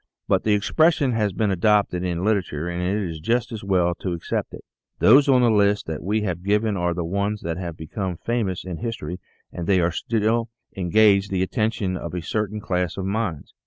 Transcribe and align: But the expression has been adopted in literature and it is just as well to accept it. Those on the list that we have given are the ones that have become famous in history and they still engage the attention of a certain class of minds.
But 0.27 0.41
the 0.43 0.55
expression 0.55 1.11
has 1.11 1.31
been 1.31 1.51
adopted 1.51 2.03
in 2.03 2.23
literature 2.25 2.67
and 2.67 2.81
it 2.81 3.07
is 3.07 3.19
just 3.19 3.51
as 3.51 3.63
well 3.63 3.93
to 3.99 4.13
accept 4.13 4.51
it. 4.51 4.65
Those 4.97 5.29
on 5.29 5.43
the 5.43 5.51
list 5.51 5.85
that 5.85 6.01
we 6.01 6.21
have 6.21 6.41
given 6.41 6.75
are 6.75 6.95
the 6.95 7.05
ones 7.05 7.41
that 7.41 7.57
have 7.57 7.77
become 7.77 8.17
famous 8.17 8.63
in 8.63 8.77
history 8.77 9.19
and 9.53 9.67
they 9.67 9.87
still 9.91 10.49
engage 10.75 11.27
the 11.27 11.43
attention 11.43 11.97
of 11.97 12.15
a 12.15 12.21
certain 12.23 12.59
class 12.59 12.97
of 12.97 13.05
minds. 13.05 13.53